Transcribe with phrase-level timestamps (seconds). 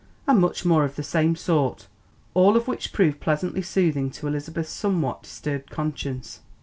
[0.25, 1.85] And much more of the same sort,
[2.33, 6.39] all of which proved pleasantly soothing to Elizabeth's somewhat disturbed conscience.